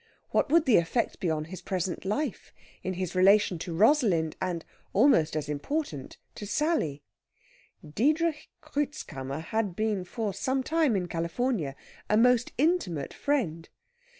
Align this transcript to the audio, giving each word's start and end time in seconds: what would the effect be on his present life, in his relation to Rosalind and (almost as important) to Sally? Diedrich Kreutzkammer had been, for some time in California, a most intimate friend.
what 0.31 0.51
would 0.51 0.65
the 0.65 0.77
effect 0.77 1.19
be 1.19 1.29
on 1.29 1.45
his 1.45 1.61
present 1.61 2.05
life, 2.05 2.51
in 2.81 2.93
his 2.95 3.13
relation 3.13 3.59
to 3.59 3.71
Rosalind 3.71 4.35
and 4.41 4.65
(almost 4.93 5.35
as 5.35 5.47
important) 5.47 6.17
to 6.33 6.47
Sally? 6.47 7.03
Diedrich 7.87 8.49
Kreutzkammer 8.61 9.41
had 9.41 9.75
been, 9.75 10.03
for 10.03 10.33
some 10.33 10.63
time 10.63 10.95
in 10.95 11.07
California, 11.07 11.75
a 12.09 12.17
most 12.17 12.51
intimate 12.57 13.13
friend. 13.13 13.69